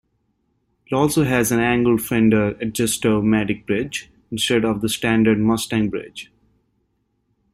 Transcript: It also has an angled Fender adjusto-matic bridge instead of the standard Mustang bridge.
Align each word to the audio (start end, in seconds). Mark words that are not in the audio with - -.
It 0.87 0.95
also 0.95 1.25
has 1.25 1.51
an 1.51 1.59
angled 1.59 2.01
Fender 2.01 2.53
adjusto-matic 2.55 3.67
bridge 3.67 4.09
instead 4.31 4.65
of 4.65 4.81
the 4.81 4.89
standard 4.89 5.37
Mustang 5.37 5.91
bridge. 5.91 6.31